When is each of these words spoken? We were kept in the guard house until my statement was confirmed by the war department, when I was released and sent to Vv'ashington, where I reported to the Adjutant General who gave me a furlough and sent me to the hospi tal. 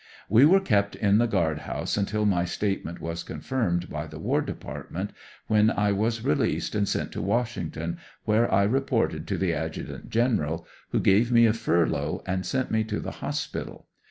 We 0.29 0.45
were 0.47 0.59
kept 0.59 0.95
in 0.95 1.19
the 1.19 1.27
guard 1.27 1.59
house 1.59 1.95
until 1.95 2.25
my 2.25 2.43
statement 2.43 2.99
was 2.99 3.21
confirmed 3.21 3.87
by 3.87 4.07
the 4.07 4.17
war 4.17 4.41
department, 4.41 5.11
when 5.45 5.69
I 5.69 5.91
was 5.91 6.23
released 6.25 6.73
and 6.73 6.87
sent 6.89 7.11
to 7.11 7.21
Vv'ashington, 7.21 7.97
where 8.25 8.51
I 8.51 8.63
reported 8.63 9.27
to 9.27 9.37
the 9.37 9.53
Adjutant 9.53 10.09
General 10.09 10.65
who 10.89 11.01
gave 11.01 11.31
me 11.31 11.45
a 11.45 11.53
furlough 11.53 12.23
and 12.25 12.47
sent 12.47 12.71
me 12.71 12.83
to 12.85 12.99
the 12.99 13.11
hospi 13.11 13.63
tal. 13.63 13.85